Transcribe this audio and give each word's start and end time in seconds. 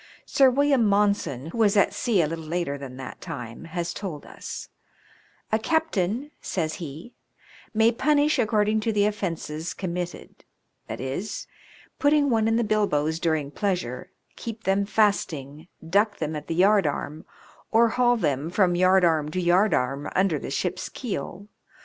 Sir 0.25 0.49
William 0.49 0.83
Monson, 0.83 1.51
who 1.51 1.59
was 1.59 1.77
at 1.77 1.93
sea 1.93 2.23
a 2.23 2.27
little 2.27 2.43
later 2.45 2.75
than 2.75 2.97
that 2.97 3.21
time, 3.21 3.65
has 3.65 3.93
told 3.93 4.25
us: 4.25 4.67
"A 5.51 5.59
captain," 5.59 6.31
says 6.41 6.73
he, 6.81 7.13
"may 7.71 7.91
punish 7.91 8.39
according 8.39 8.79
to 8.79 8.91
the 8.91 9.05
offences 9.05 9.75
com 9.75 9.93
mitted, 9.93 10.43
viz., 10.87 11.45
putting 11.99 12.31
one 12.31 12.47
in 12.47 12.55
the 12.55 12.63
bilboes 12.63 13.19
during 13.19 13.51
pleasure, 13.51 14.09
keep 14.35 14.63
them 14.63 14.87
fasting, 14.87 15.67
duck 15.87 16.17
them 16.17 16.35
at 16.35 16.47
the 16.47 16.55
yardarm, 16.55 17.23
or 17.69 17.89
haul 17.89 18.17
them 18.17 18.49
from 18.49 18.73
yardarm 18.73 19.29
to 19.29 19.39
yardarm 19.39 20.09
under 20.15 20.39
the 20.39 20.49
ship's 20.49 20.89
keel. 20.89 21.47